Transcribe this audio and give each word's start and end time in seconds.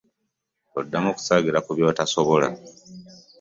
Toddangamu 0.71 1.11
kusaagira 1.17 1.63
ku 1.65 1.71
by'otasobola. 1.77 2.47